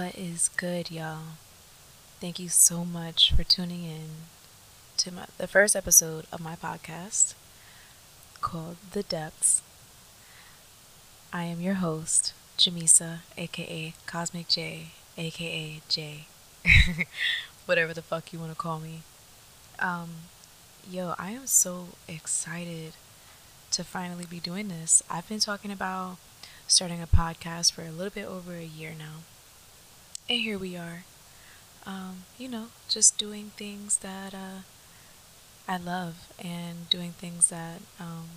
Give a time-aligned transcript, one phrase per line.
[0.00, 1.36] What is good, y'all?
[2.22, 4.08] Thank you so much for tuning in
[4.96, 7.34] to my, the first episode of my podcast
[8.40, 9.60] called The Depths.
[11.34, 14.86] I am your host, Jamisa, aka Cosmic J,
[15.18, 16.24] aka J.
[17.66, 19.00] Whatever the fuck you want to call me.
[19.80, 20.08] Um,
[20.90, 22.94] yo, I am so excited
[23.72, 25.02] to finally be doing this.
[25.10, 26.16] I've been talking about
[26.66, 29.24] starting a podcast for a little bit over a year now.
[30.30, 31.02] And here we are.
[31.84, 34.62] Um, you know, just doing things that uh,
[35.66, 38.28] I love and doing things that um,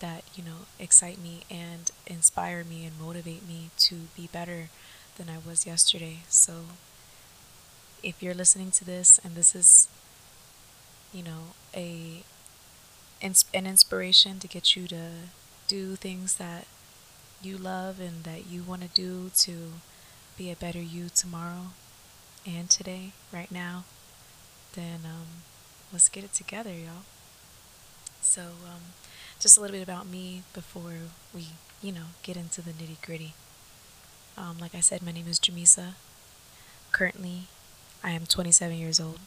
[0.00, 4.70] that you know excite me and inspire me and motivate me to be better
[5.18, 6.24] than I was yesterday.
[6.28, 6.62] So
[8.02, 9.86] if you're listening to this and this is
[11.14, 12.24] you know a
[13.22, 15.10] an inspiration to get you to
[15.68, 16.66] do things that
[17.40, 19.74] you love and that you want to do to
[20.40, 21.66] be a better you tomorrow
[22.46, 23.84] and today, right now,
[24.72, 25.42] then um,
[25.92, 27.04] let's get it together, y'all.
[28.22, 28.94] So, um,
[29.38, 30.94] just a little bit about me before
[31.34, 31.48] we,
[31.82, 33.34] you know, get into the nitty gritty.
[34.38, 35.92] Um, like I said, my name is Jamisa.
[36.90, 37.42] Currently,
[38.02, 39.18] I am 27 years old.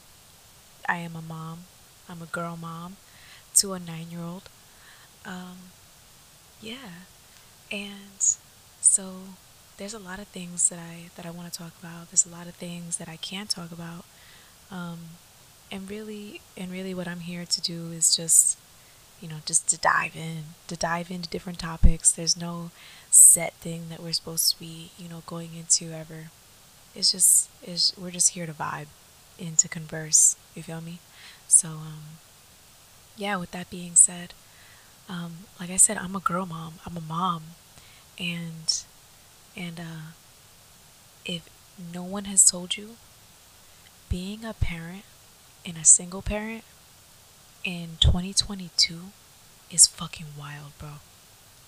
[0.89, 1.65] I am a mom.
[2.09, 2.95] I'm a girl mom
[3.57, 4.49] to a nine year old.
[5.27, 5.57] Um,
[6.59, 7.05] yeah.
[7.71, 8.19] And
[8.81, 9.13] so
[9.77, 12.11] there's a lot of things that I that I want to talk about.
[12.11, 14.05] There's a lot of things that I can't talk about.
[14.71, 14.99] Um,
[15.71, 18.57] and really and really what I'm here to do is just
[19.21, 22.11] you know, just to dive in, to dive into different topics.
[22.11, 22.71] There's no
[23.09, 26.25] set thing that we're supposed to be, you know, going into ever.
[26.93, 28.87] It's just is we're just here to vibe
[29.39, 30.35] and to converse.
[30.55, 30.99] You feel me?
[31.47, 32.03] So um
[33.15, 34.33] yeah, with that being said,
[35.07, 36.75] um, like I said, I'm a girl mom.
[36.85, 37.43] I'm a mom.
[38.19, 38.83] And
[39.55, 40.11] and uh,
[41.25, 41.47] if
[41.93, 42.95] no one has told you,
[44.09, 45.03] being a parent
[45.65, 46.63] and a single parent
[47.63, 48.99] in 2022
[49.71, 50.89] is fucking wild, bro.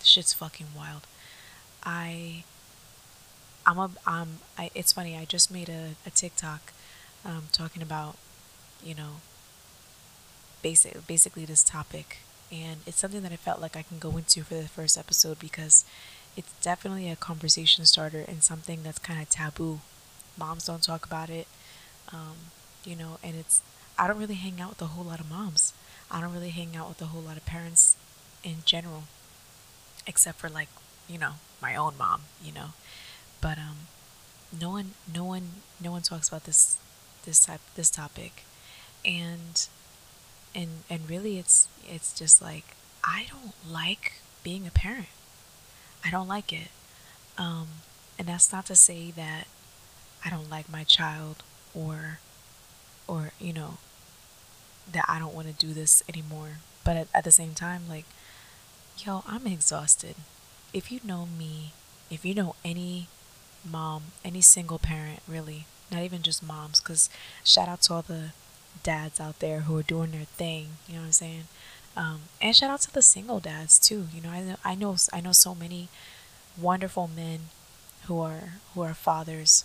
[0.03, 1.07] shit's fucking wild.
[1.84, 2.44] I
[3.66, 6.74] I'm a um I it's funny, I just made a, a TikTok
[7.24, 8.18] um talking about,
[8.84, 9.22] you know,
[10.62, 12.18] basic basically this topic
[12.51, 15.40] and it's something that I felt like I can go into for the first episode
[15.40, 15.84] because
[16.38, 19.79] it's definitely a conversation starter and something that's kind of taboo.
[20.38, 21.47] Moms don't talk about it,
[22.12, 22.51] um,
[22.84, 23.62] you know, and it's,
[23.97, 25.74] I don't really hang out with a whole lot of moms.
[26.12, 27.95] I don't really hang out with a whole lot of parents
[28.44, 29.03] in general,
[30.06, 30.68] except for like,
[31.07, 32.74] you know, my own mom, you know.
[33.41, 33.88] But um,
[34.59, 35.50] no one, no one,
[35.81, 36.78] no one talks about this,
[37.25, 38.44] this type, this topic,
[39.03, 39.68] and,
[40.53, 44.13] and and really, it's it's just like I don't like
[44.44, 45.07] being a parent.
[46.06, 46.70] I don't like it.
[47.38, 47.68] Um,
[48.20, 49.48] and that's not to say that
[50.24, 51.44] I don't like my child
[51.74, 52.20] or,
[53.08, 53.78] or, you know,
[54.92, 56.60] that I don't want to do this anymore.
[56.84, 58.06] But at, at the same time, like,
[59.00, 60.16] yo, I'm exhausted.
[60.74, 61.74] If you know me,
[62.12, 63.08] if you know any
[63.70, 67.10] mom, any single parent, really, not even just moms, because
[67.44, 68.30] shout out to all the
[68.84, 71.44] dads out there who are doing their thing, you know what I'm saying?
[71.97, 74.07] Um, and shout out to the single dads too.
[74.13, 75.89] You know, I know, I know, I know so many
[76.57, 77.50] wonderful men
[78.07, 79.63] who are who are fathers,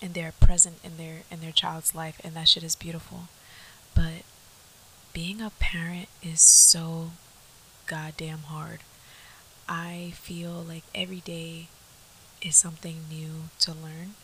[0.00, 3.28] and they're present in their in their child's life, and that shit is beautiful.
[3.94, 4.22] But
[5.12, 7.12] being a parent is so
[7.86, 8.80] goddamn hard.
[9.68, 11.68] I feel like every day
[12.40, 14.14] is something new to learn,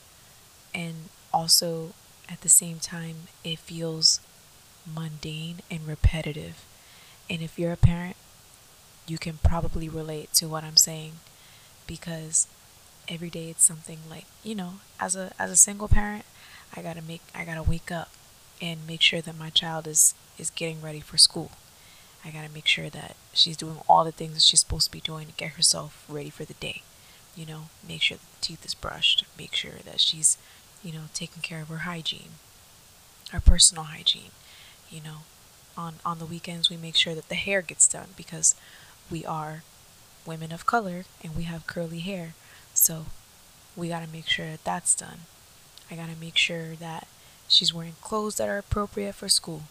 [0.74, 1.92] and also
[2.28, 4.20] at the same time, it feels
[4.86, 6.64] mundane and repetitive
[7.28, 8.16] and if you're a parent,
[9.06, 11.12] you can probably relate to what I'm saying
[11.86, 12.46] because
[13.08, 16.24] every day it's something like, you know, as a as a single parent,
[16.76, 18.10] I got to make I got to wake up
[18.60, 21.52] and make sure that my child is is getting ready for school.
[22.24, 24.92] I got to make sure that she's doing all the things that she's supposed to
[24.92, 26.82] be doing to get herself ready for the day.
[27.36, 30.38] You know, make sure the teeth is brushed, make sure that she's,
[30.82, 32.30] you know, taking care of her hygiene,
[33.30, 34.30] her personal hygiene,
[34.88, 35.18] you know,
[35.76, 38.54] on on the weekends we make sure that the hair gets done because
[39.10, 39.62] we are
[40.26, 42.34] women of color and we have curly hair.
[42.72, 43.06] So
[43.76, 45.20] we got to make sure that that's done.
[45.90, 47.06] I got to make sure that
[47.48, 49.64] she's wearing clothes that are appropriate for school.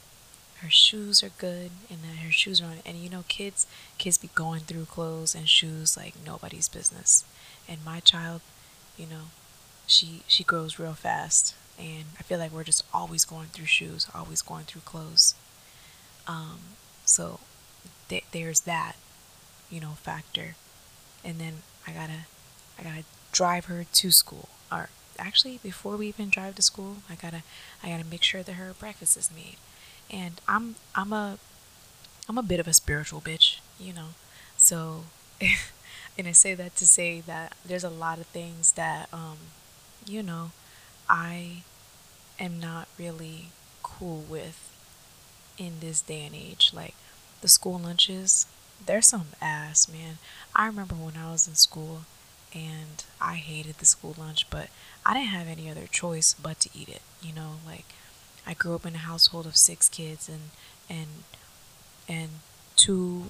[0.59, 2.77] Her shoes are good and that her shoes are on.
[2.85, 3.67] And you know kids
[3.97, 7.25] kids be going through clothes and shoes like nobody's business.
[7.67, 8.41] And my child
[8.97, 9.31] you know
[9.87, 11.55] she she grows real fast.
[11.79, 15.33] And i feel like we're just always going through shoes always going through clothes
[16.27, 16.59] um,
[17.05, 17.39] so
[18.09, 18.95] th- there's that,
[19.69, 20.55] you know, factor.
[21.23, 22.25] And then I gotta,
[22.79, 24.49] I gotta drive her to school.
[24.71, 24.89] Or
[25.19, 27.43] actually, before we even drive to school, I gotta
[27.83, 29.57] I gotta make sure that her breakfast is made.
[30.11, 31.37] And I'm I'm a
[32.27, 34.09] I'm a bit of a spiritual bitch, you know.
[34.57, 35.05] So,
[36.17, 39.37] and I say that to say that there's a lot of things that um,
[40.05, 40.51] you know,
[41.09, 41.63] I
[42.39, 43.47] am not really
[43.81, 44.72] cool with
[45.57, 46.71] in this day and age.
[46.73, 46.95] Like
[47.41, 48.45] the school lunches,
[48.85, 50.17] they're some ass, man.
[50.55, 52.01] I remember when I was in school
[52.53, 54.69] and I hated the school lunch, but
[55.05, 57.01] I didn't have any other choice but to eat it.
[57.21, 57.85] You know, like
[58.45, 60.51] I grew up in a household of six kids and
[60.89, 61.23] and
[62.07, 62.29] and
[62.75, 63.25] two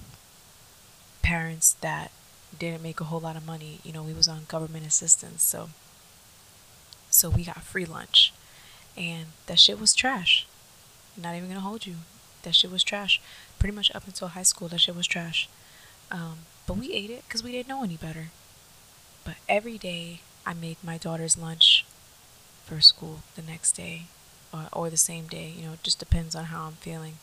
[1.22, 2.10] parents that
[2.58, 3.80] didn't make a whole lot of money.
[3.84, 5.70] You know, we was on government assistance, so
[7.10, 8.32] so we got free lunch.
[8.96, 10.46] And that shit was trash.
[11.16, 11.96] Not even gonna hold you.
[12.44, 13.20] That shit was trash.
[13.58, 15.48] Pretty much up until high school, that shit was trash.
[16.10, 18.28] Um, but we ate it because we didn't know any better.
[19.24, 21.84] But every day I make my daughter's lunch
[22.64, 24.04] for school the next day
[24.52, 25.52] or, or the same day.
[25.56, 27.14] You know, it just depends on how I'm feeling.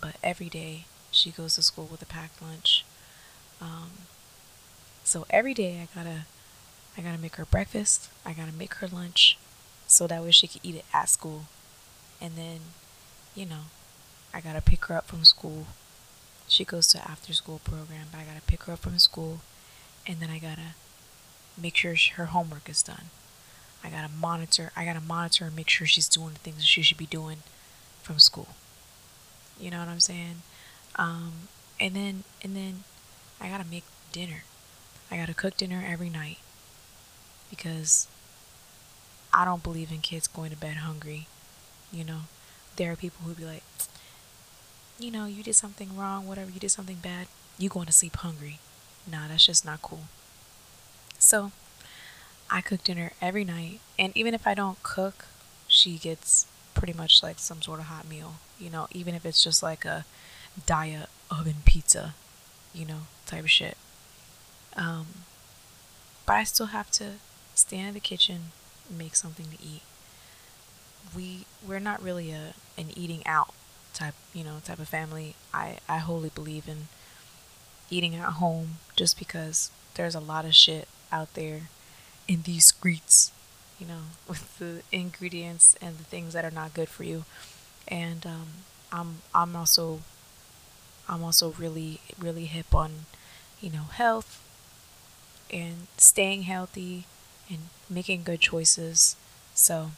[0.00, 2.84] But every day she goes to school with a packed lunch.
[3.60, 3.90] Um,
[5.04, 6.20] so every day I gotta,
[6.96, 8.08] I gotta make her breakfast.
[8.24, 9.38] I gotta make her lunch,
[9.86, 11.44] so that way she can eat it at school.
[12.20, 12.60] And then,
[13.34, 13.64] you know,
[14.32, 15.66] I gotta pick her up from school.
[16.48, 19.40] She goes to after school program, but I gotta pick her up from school,
[20.06, 20.74] and then I gotta
[21.60, 23.06] make sure her homework is done.
[23.82, 24.72] I gotta monitor.
[24.76, 27.38] I gotta monitor and make sure she's doing the things she should be doing
[28.02, 28.48] from school.
[29.58, 30.42] You know what I'm saying?
[30.96, 31.48] Um,
[31.78, 32.84] and then and then
[33.40, 34.44] I gotta make dinner.
[35.10, 36.38] I gotta cook dinner every night
[37.48, 38.06] because
[39.32, 41.26] I don't believe in kids going to bed hungry.
[41.92, 42.20] You know,
[42.76, 43.62] there are people who be like,
[45.00, 47.26] you know, you did something wrong, whatever, you did something bad,
[47.58, 48.58] you going to sleep hungry.
[49.10, 50.04] Nah, that's just not cool.
[51.18, 51.52] So,
[52.50, 55.26] I cook dinner every night, and even if I don't cook,
[55.68, 58.34] she gets pretty much like some sort of hot meal.
[58.58, 60.04] You know, even if it's just like a
[60.66, 62.14] diet oven pizza,
[62.74, 63.76] you know, type of shit.
[64.76, 65.06] Um,
[66.26, 67.14] but I still have to
[67.54, 68.52] stand in the kitchen,
[68.90, 69.82] make something to eat.
[71.14, 73.54] We we're not really a an eating out
[73.94, 75.34] type, you know, type of family.
[75.52, 76.88] I I wholly believe in
[77.90, 81.62] eating at home just because there's a lot of shit out there
[82.28, 83.32] in these streets,
[83.78, 87.24] you know, with the ingredients and the things that are not good for you.
[87.88, 88.48] And um,
[88.92, 90.00] I'm I'm also
[91.08, 93.06] I'm also really really hip on,
[93.60, 94.42] you know, health
[95.52, 97.04] and staying healthy
[97.48, 97.58] and
[97.88, 99.16] making good choices.
[99.54, 99.90] So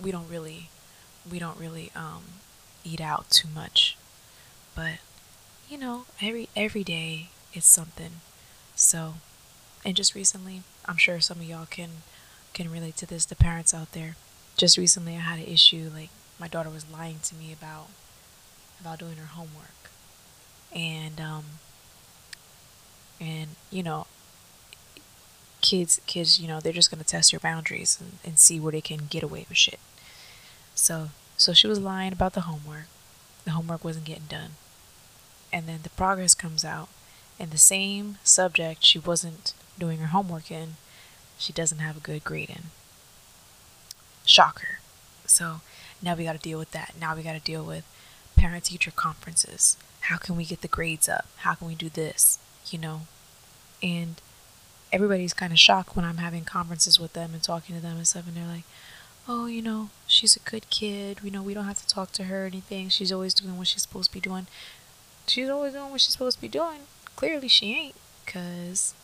[0.00, 0.68] we don't really
[1.30, 2.22] we don't really um,
[2.84, 3.96] eat out too much.
[4.74, 4.98] But
[5.68, 8.20] you know, every every day is something.
[8.74, 9.14] So
[9.84, 11.90] and just recently, I'm sure some of y'all can
[12.52, 14.16] can relate to this, the parents out there.
[14.56, 17.88] Just recently I had an issue like my daughter was lying to me about
[18.80, 19.90] about doing her homework.
[20.74, 21.44] And um
[23.20, 24.06] and you know
[25.60, 28.80] kids kids, you know, they're just gonna test your boundaries and, and see where they
[28.80, 29.78] can get away with shit.
[30.74, 31.10] So
[31.42, 32.86] so she was lying about the homework.
[33.44, 34.52] The homework wasn't getting done.
[35.52, 36.88] And then the progress comes out
[37.36, 40.76] and the same subject she wasn't doing her homework in,
[41.36, 42.62] she doesn't have a good grade in.
[44.24, 44.78] Shocker.
[45.26, 45.62] So
[46.00, 46.94] now we got to deal with that.
[47.00, 47.84] Now we got to deal with
[48.36, 49.76] parent teacher conferences.
[50.02, 51.26] How can we get the grades up?
[51.38, 52.38] How can we do this?
[52.70, 53.00] You know?
[53.82, 54.22] And
[54.92, 58.06] everybody's kind of shocked when I'm having conferences with them and talking to them and
[58.06, 58.28] stuff.
[58.28, 58.64] And they're like,
[59.28, 61.18] oh, you know, she's a good kid.
[61.22, 62.88] You know, we don't have to talk to her or anything.
[62.88, 64.46] She's always doing what she's supposed to be doing.
[65.26, 66.80] She's always doing what she's supposed to be doing.
[67.16, 67.94] Clearly, she ain't.
[68.24, 68.94] Because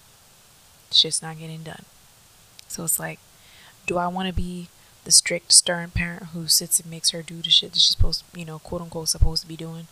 [0.90, 1.84] shit's not getting done.
[2.68, 3.18] So it's like,
[3.86, 4.68] do I want to be
[5.04, 8.24] the strict, stern parent who sits and makes her do the shit that she's supposed,
[8.34, 9.88] you know, quote unquote, supposed to be doing?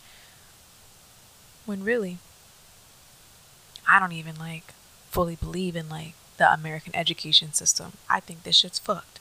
[1.65, 2.19] When really,
[3.87, 4.73] I don't even like
[5.09, 7.93] fully believe in like the American education system.
[8.09, 9.16] I think this shit's fucked.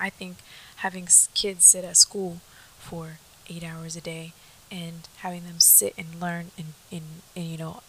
[0.00, 0.38] I think
[0.76, 2.38] having kids sit at school
[2.78, 4.32] for eight hours a day
[4.70, 7.02] and having them sit and learn and, and,
[7.36, 7.82] and you know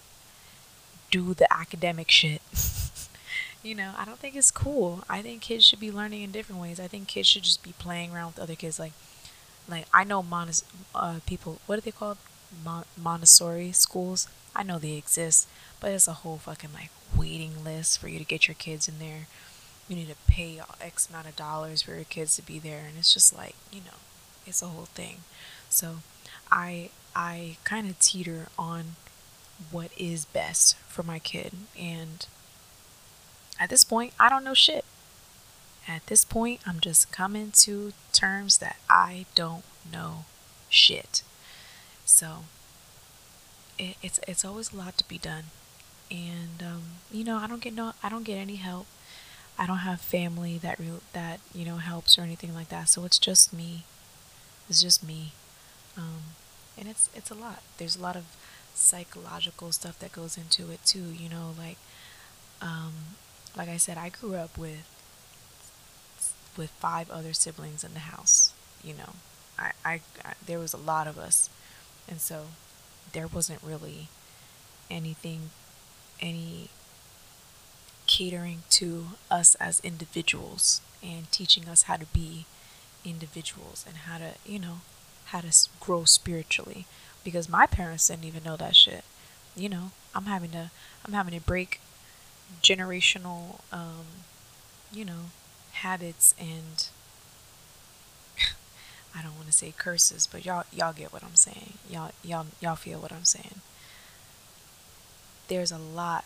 [1.12, 2.42] do the academic shit.
[3.64, 5.04] you know, I don't think it's cool.
[5.10, 6.80] I think kids should be learning in different ways.
[6.80, 8.80] I think kids should just be playing around with other kids.
[8.80, 8.94] Like,
[9.68, 10.64] like I know Montess-
[10.96, 11.60] uh, people.
[11.66, 12.18] What are they called?
[12.64, 14.28] Mon- Montessori schools.
[14.56, 15.48] I know they exist,
[15.80, 19.00] but it's a whole fucking like waiting list for you to get your kids in
[19.00, 19.28] there.
[19.92, 22.98] You need to pay X amount of dollars for your kids to be there, and
[22.98, 23.98] it's just like you know,
[24.46, 25.18] it's a whole thing.
[25.70, 25.98] So,
[26.52, 28.96] I I kind of teeter on
[29.70, 32.26] what is best for my kid and
[33.60, 34.84] at this point, I don't know shit.
[35.88, 40.26] At this point, I'm just coming to terms that I don't know
[40.70, 41.22] shit.
[42.06, 42.46] So
[43.78, 45.46] it, it's it's always a lot to be done,
[46.10, 46.82] and um,
[47.12, 48.88] you know I don't get no I don't get any help.
[49.62, 52.90] I don't have family that re- that you know helps or anything like that.
[52.90, 53.86] So it's just me.
[54.70, 55.34] It's just me,
[55.98, 56.24] um,
[56.78, 57.62] and it's it's a lot.
[57.78, 58.26] There's a lot of
[58.76, 61.14] psychological stuff that goes into it too.
[61.14, 61.78] You know, like
[62.62, 62.94] um,
[63.58, 64.86] like I said, I grew up with
[66.58, 68.54] with five other siblings in the house.
[68.84, 69.14] You know,
[69.58, 71.50] I, I, I there was a lot of us,
[72.10, 72.46] and so
[73.14, 74.10] there wasn't really
[74.92, 75.52] anything,
[76.22, 76.70] any
[78.12, 82.46] catering to us as individuals and teaching us how to be
[83.06, 84.82] individuals and how to, you know,
[85.28, 86.86] how to grow spiritually.
[87.24, 89.06] Because my parents didn't even know that shit.
[89.56, 90.72] You know, I'm having to,
[91.06, 91.80] I'm having to break
[92.62, 94.06] generational, um,
[94.92, 95.32] you know,
[95.72, 96.88] habits and
[99.16, 101.74] I don't want to say curses, but y'all y'all get what I'm saying.
[101.90, 103.62] Y'all y'all y'all feel what I'm saying.
[105.48, 106.26] There's a lot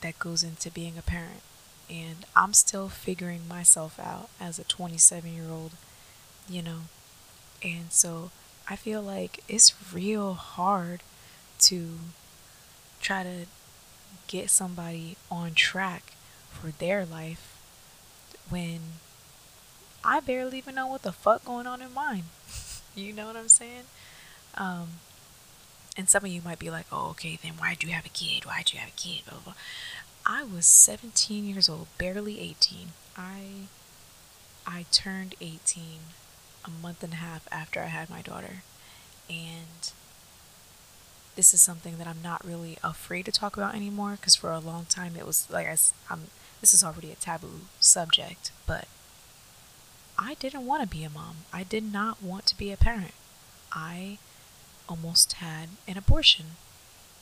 [0.00, 1.42] that goes into being a parent,
[1.88, 5.72] and I'm still figuring myself out as a 27-year-old,
[6.48, 6.80] you know.
[7.62, 8.30] And so
[8.68, 11.02] I feel like it's real hard
[11.60, 11.98] to
[13.00, 13.46] try to
[14.26, 16.12] get somebody on track
[16.50, 17.56] for their life
[18.48, 18.80] when
[20.04, 22.24] I barely even know what the fuck going on in mine.
[22.94, 23.84] you know what I'm saying?
[24.54, 24.88] Um,
[25.96, 28.44] and some of you might be like, oh, okay, then why'd you have a kid?
[28.44, 29.22] Why'd you have a kid?
[29.28, 29.54] Blah, blah.
[30.24, 32.88] I was 17 years old, barely 18.
[33.16, 33.68] I
[34.66, 35.82] I turned 18
[36.64, 38.62] a month and a half after I had my daughter.
[39.30, 39.92] And
[41.36, 44.58] this is something that I'm not really afraid to talk about anymore because for a
[44.58, 45.76] long time it was like I,
[46.10, 46.22] I'm
[46.60, 48.88] this is already a taboo subject, but
[50.18, 51.36] I didn't want to be a mom.
[51.52, 53.12] I did not want to be a parent.
[53.70, 54.18] I
[54.88, 56.46] almost had an abortion.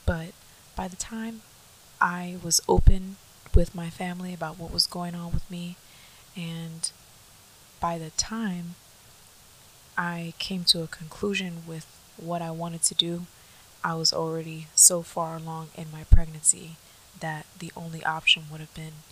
[0.06, 0.32] But
[0.76, 1.42] by the time
[2.00, 3.16] I was open
[3.54, 5.76] with my family about what was going on with me,
[6.36, 6.90] and
[7.80, 8.74] by the time
[9.96, 13.26] I came to a conclusion with what I wanted to do,
[13.82, 16.76] I was already so far along in my pregnancy
[17.20, 19.04] that the only option would have been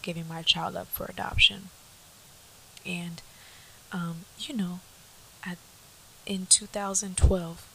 [0.00, 1.68] giving my child up for adoption.
[2.86, 3.20] And,
[3.92, 4.80] um, you know,
[5.44, 5.58] at,
[6.26, 7.66] in 2012,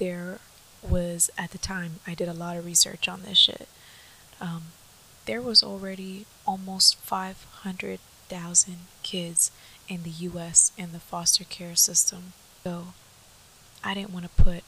[0.00, 0.40] there
[0.82, 3.68] was, at the time, I did a lot of research on this shit.
[4.40, 4.62] Um,
[5.26, 9.50] there was already almost 500,000 kids
[9.88, 12.32] in the US in the foster care system.
[12.64, 12.94] So
[13.84, 14.64] I didn't want to put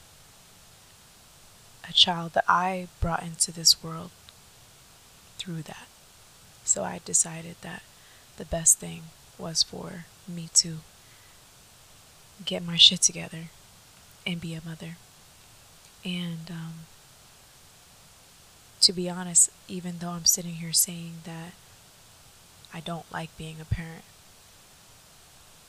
[1.89, 4.11] a child that I brought into this world
[5.39, 5.87] through that.
[6.63, 7.81] So I decided that
[8.37, 9.03] the best thing
[9.39, 10.77] was for me to
[12.45, 13.49] get my shit together
[14.25, 14.97] and be a mother.
[16.05, 16.73] And um,
[18.81, 21.53] to be honest, even though I'm sitting here saying that
[22.73, 24.03] I don't like being a parent,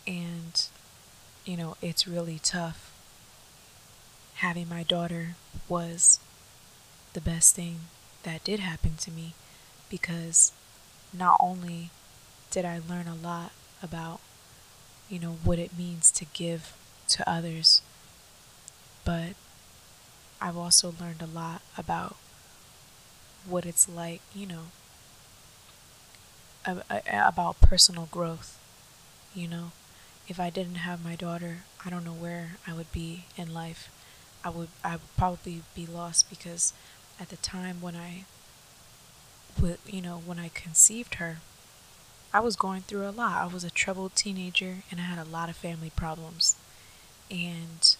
[0.06, 0.66] and
[1.44, 2.90] you know, it's really tough.
[4.36, 5.36] Having my daughter
[5.68, 6.18] was
[7.12, 7.80] the best thing
[8.24, 9.34] that did happen to me
[9.88, 10.52] because
[11.16, 11.90] not only
[12.50, 14.20] did I learn a lot about,
[15.08, 16.74] you know, what it means to give
[17.08, 17.82] to others,
[19.04, 19.34] but
[20.44, 22.16] I've also learned a lot about
[23.48, 24.64] what it's like, you know,
[27.10, 28.58] about personal growth.
[29.34, 29.72] You know,
[30.28, 33.90] if I didn't have my daughter, I don't know where I would be in life.
[34.44, 36.74] I would I would probably be lost because
[37.18, 38.24] at the time when I
[39.86, 41.38] you know when I conceived her,
[42.34, 43.40] I was going through a lot.
[43.40, 46.56] I was a troubled teenager and I had a lot of family problems.
[47.30, 47.96] And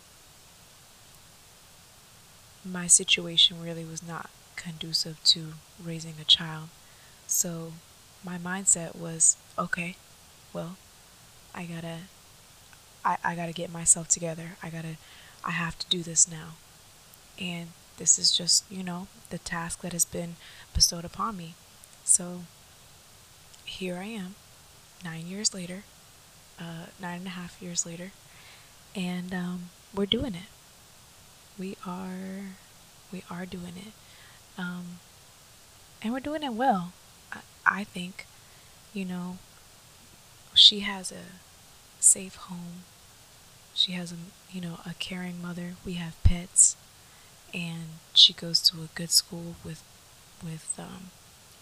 [2.64, 6.68] my situation really was not conducive to raising a child.
[7.26, 7.72] So
[8.24, 9.96] my mindset was okay,
[10.52, 10.76] well,
[11.54, 11.98] I gotta
[13.04, 14.56] I, I gotta get myself together.
[14.62, 14.96] I gotta
[15.44, 16.54] I have to do this now.
[17.38, 17.68] And
[17.98, 20.36] this is just, you know, the task that has been
[20.74, 21.54] bestowed upon me.
[22.04, 22.42] So
[23.64, 24.34] here I am,
[25.04, 25.84] nine years later,
[26.58, 28.12] uh, nine and a half years later,
[28.94, 30.48] and um, we're doing it.
[31.58, 32.56] We are,
[33.12, 33.92] we are doing it,
[34.58, 34.98] um,
[36.02, 36.92] and we're doing it well.
[37.32, 38.26] I, I think,
[38.92, 39.38] you know,
[40.54, 41.40] she has a
[42.00, 42.84] safe home.
[43.74, 44.16] She has a,
[44.50, 45.74] you know, a caring mother.
[45.84, 46.76] We have pets
[47.52, 47.84] and
[48.14, 49.82] she goes to a good school with
[50.44, 51.10] with um,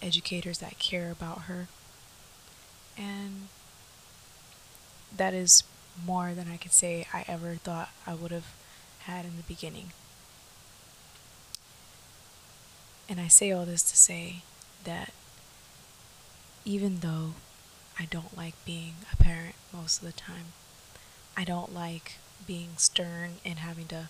[0.02, 1.68] educators that care about her.
[2.96, 3.48] And
[5.16, 5.62] that is
[6.04, 8.46] more than I could say I ever thought I would have
[9.06, 9.92] had in the beginning.
[13.08, 14.42] And I say all this to say
[14.84, 15.12] that
[16.64, 17.34] even though
[17.98, 20.54] I don't like being a parent most of the time,
[21.36, 22.14] I don't like
[22.46, 24.08] being stern and having to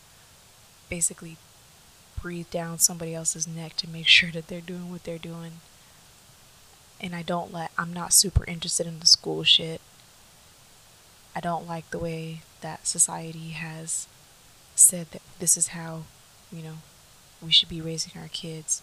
[0.89, 1.37] basically
[2.21, 5.55] breathe down somebody else's neck to make sure that they're doing what they're doing.
[7.01, 9.81] And I don't let, I'm not super interested in the school shit.
[11.35, 14.07] I don't like the way that society has
[14.83, 16.03] said that this is how,
[16.53, 16.79] you know,
[17.41, 18.83] we should be raising our kids.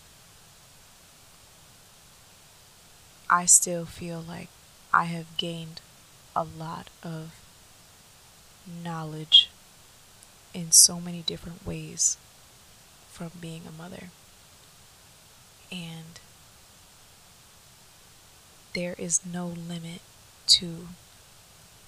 [3.29, 4.50] I still feel like
[4.94, 5.82] I have gained
[6.36, 7.36] a lot of
[8.84, 9.50] knowledge
[10.53, 12.18] in so many different ways
[13.10, 14.10] from being a mother.
[15.72, 16.20] And
[18.74, 20.01] there is no limit
[20.48, 20.88] to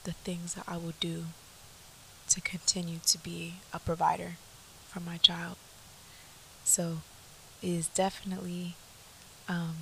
[0.03, 1.25] the things that I will do
[2.31, 4.33] to continue to be a provider
[4.87, 5.57] for my child.
[6.63, 6.97] So
[7.61, 8.75] it is definitely,
[9.47, 9.75] um,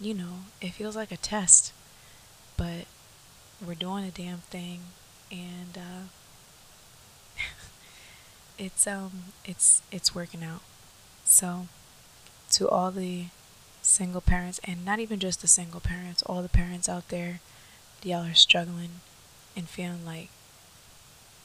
[0.00, 1.72] you know, it feels like a test,
[2.56, 2.86] but
[3.64, 4.80] we're doing a damn thing,
[5.30, 6.04] and uh,
[8.58, 10.60] it's um, it's it's working out.
[11.24, 11.66] So,
[12.52, 13.26] to all the
[13.82, 17.40] single parents, and not even just the single parents, all the parents out there,
[18.02, 19.00] y'all are struggling
[19.56, 20.28] and feeling like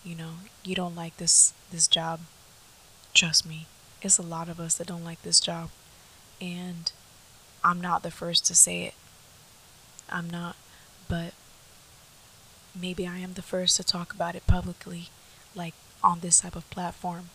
[0.03, 0.31] you know
[0.63, 2.21] you don't like this this job.
[3.13, 3.67] Trust me
[4.01, 5.69] it's a lot of us that don't like this job.
[6.41, 6.91] And
[7.63, 8.93] i'm not the first to say it.
[10.09, 10.55] I'm not
[11.07, 11.33] but
[12.79, 15.09] maybe i am the first to talk about it publicly
[15.55, 17.29] like on this type of platform.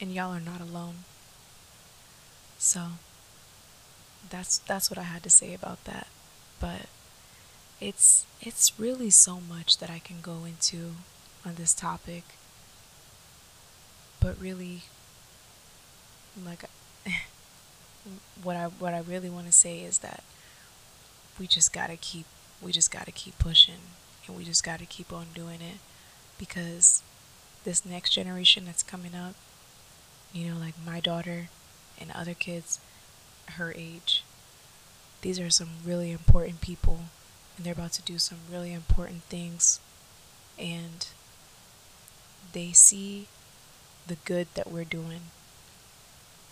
[0.00, 1.04] And y'all are not alone.
[2.58, 2.82] So
[4.28, 6.06] that's that's what i had to say about that.
[6.60, 6.86] But
[7.80, 10.92] it's it's really so much that I can go into
[11.46, 12.24] on this topic.
[14.20, 14.82] But really
[16.44, 16.64] like
[18.42, 20.22] what I what I really want to say is that
[21.38, 22.26] we just got to keep
[22.60, 23.80] we just got to keep pushing
[24.26, 25.78] and we just got to keep on doing it
[26.38, 27.02] because
[27.64, 29.34] this next generation that's coming up,
[30.32, 31.48] you know, like my daughter
[31.98, 32.80] and other kids
[33.54, 34.22] her age,
[35.22, 37.04] these are some really important people
[37.60, 39.80] and they're about to do some really important things
[40.58, 41.08] and
[42.54, 43.26] they see
[44.06, 45.20] the good that we're doing.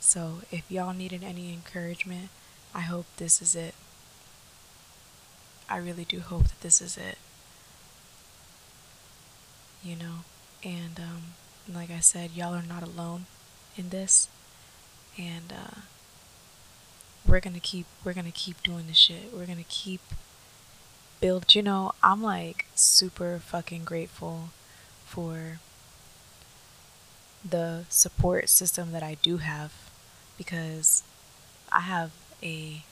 [0.00, 2.28] So, if y'all needed any encouragement,
[2.74, 3.74] I hope this is it.
[5.66, 7.16] I really do hope that this is it.
[9.82, 10.14] You know,
[10.62, 13.24] and um, like I said, y'all are not alone
[13.78, 14.28] in this,
[15.16, 15.80] and uh,
[17.26, 19.32] we're gonna keep we're gonna keep doing this shit.
[19.32, 20.02] We're gonna keep
[21.20, 21.54] build.
[21.54, 24.50] You know, I'm like super fucking grateful
[25.06, 25.58] for
[27.48, 29.72] the support system that I do have
[30.36, 31.02] because
[31.72, 32.82] I have a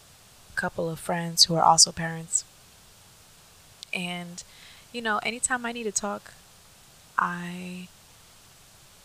[0.54, 2.44] couple of friends who are also parents.
[3.92, 4.42] And,
[4.92, 6.34] you know, anytime I need to talk,
[7.18, 7.88] I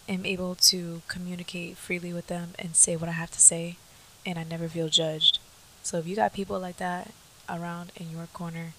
[0.10, 3.78] am able to communicate freely with them and say what I have to say,
[4.26, 5.40] and I never feel judged.
[5.84, 7.12] So if you got people like that
[7.50, 8.74] around in your corner,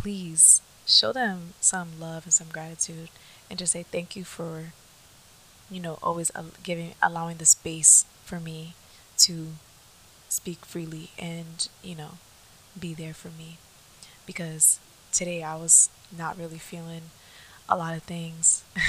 [0.00, 3.08] please show them some love and some gratitude
[3.50, 4.72] and just say thank you for
[5.70, 6.30] you know always
[6.62, 8.74] giving allowing the space for me
[9.16, 9.48] to
[10.28, 12.12] speak freely and you know
[12.78, 13.58] be there for me.
[14.26, 14.80] Because
[15.12, 17.02] today I was not really feeling
[17.68, 18.64] a lot of things.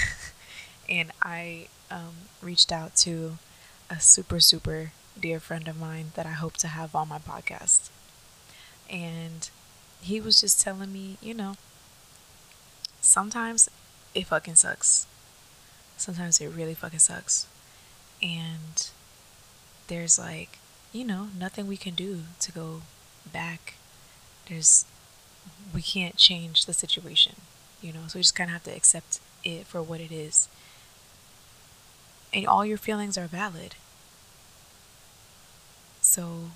[0.89, 3.38] And I um, reached out to
[3.89, 7.89] a super super dear friend of mine that I hope to have on my podcast.
[8.89, 9.50] And
[10.02, 11.56] he was just telling me, you know,
[13.02, 13.70] sometimes
[14.16, 15.08] it fucking sucks.
[15.98, 17.48] Sometimes it really fucking sucks.
[18.22, 18.90] And
[19.88, 20.60] there's like,
[20.94, 22.82] you know, nothing we can do to go
[23.32, 23.76] back.
[24.48, 24.86] There's,
[25.74, 27.36] we can't change the situation,
[27.82, 30.48] you know, so we just kind of have to accept it for what it is.
[32.34, 33.76] And all your feelings are valid.
[36.02, 36.52] So,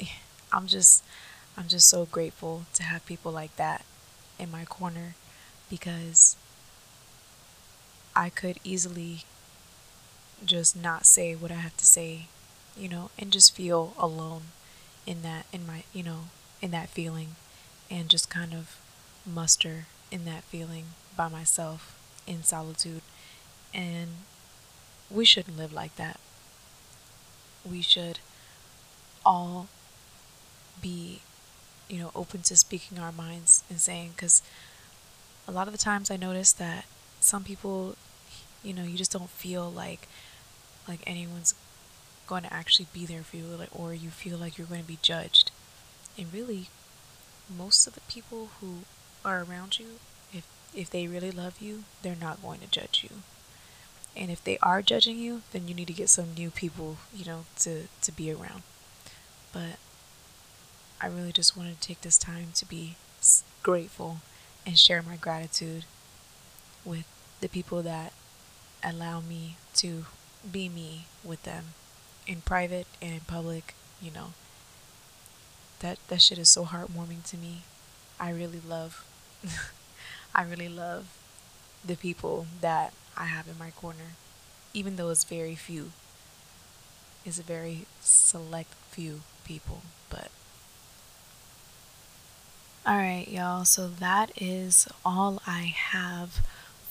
[0.52, 1.02] I'm just,
[1.60, 3.84] I'm just so grateful to have people like that
[4.38, 5.14] in my corner
[5.68, 6.36] because
[8.16, 9.24] I could easily
[10.44, 12.28] just not say what I have to say,
[12.76, 14.44] you know, and just feel alone
[15.06, 16.28] in that in my, you know,
[16.62, 17.36] in that feeling
[17.90, 18.78] and just kind of
[19.26, 23.02] muster in that feeling by myself in solitude
[23.74, 24.10] and
[25.10, 26.18] we shouldn't live like that.
[27.68, 28.18] we should
[29.24, 29.68] all
[30.80, 31.20] be,
[31.90, 34.42] you know, open to speaking our minds and saying, because
[35.48, 36.84] a lot of the times I notice that
[37.20, 37.96] some people,
[38.62, 40.08] you know, you just don't feel like
[40.88, 41.54] like anyone's
[42.26, 44.98] going to actually be there for you, or you feel like you're going to be
[45.02, 45.50] judged.
[46.16, 46.68] And really,
[47.54, 48.84] most of the people who
[49.24, 49.98] are around you,
[50.32, 53.22] if if they really love you, they're not going to judge you.
[54.16, 57.24] And if they are judging you, then you need to get some new people, you
[57.24, 58.62] know, to to be around.
[59.52, 59.78] But
[61.00, 62.96] I really just wanted to take this time to be
[63.62, 64.18] grateful
[64.66, 65.84] and share my gratitude
[66.84, 67.06] with
[67.40, 68.12] the people that
[68.84, 70.04] allow me to
[70.50, 71.74] be me with them
[72.26, 74.32] in private and in public, you know.
[75.80, 77.62] That that shit is so heartwarming to me.
[78.18, 79.06] I really love
[80.34, 81.06] I really love
[81.84, 84.16] the people that I have in my corner.
[84.74, 85.92] Even though it's very few.
[87.24, 90.30] It's a very select few people, but
[92.88, 96.40] Alright, y'all, so that is all I have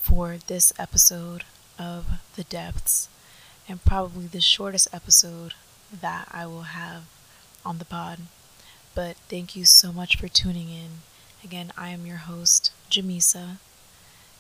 [0.02, 1.46] for this episode
[1.80, 3.10] of The Depths,
[3.68, 5.56] and probably the shortest episode
[5.92, 7.06] that I will have
[7.66, 8.20] on the pod.
[8.94, 11.02] But thank you so much for tuning in.
[11.44, 13.58] Again, I am your host, Jamisa.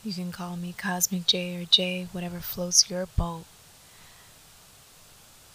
[0.03, 3.45] You can call me Cosmic J or J, whatever floats your boat.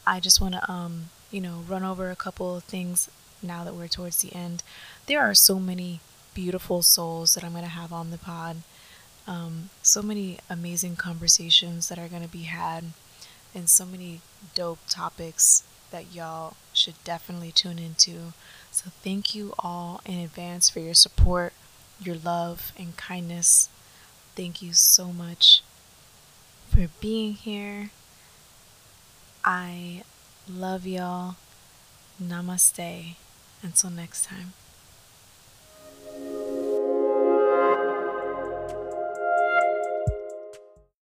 [0.04, 3.08] I just want to, um, you know, run over a couple of things
[3.44, 4.62] now that we're towards the end.
[5.06, 6.00] There are so many
[6.34, 8.58] beautiful souls that I'm going to have on the pod.
[9.26, 12.84] Um, so many amazing conversations that are going to be had,
[13.54, 14.20] and so many
[14.54, 18.32] dope topics that y'all should definitely tune into.
[18.70, 21.52] So, thank you all in advance for your support,
[22.00, 23.68] your love, and kindness.
[24.34, 25.62] Thank you so much
[26.68, 27.90] for being here.
[29.44, 30.02] I
[30.48, 31.36] love y'all.
[32.22, 33.14] Namaste.
[33.64, 34.52] Until next time.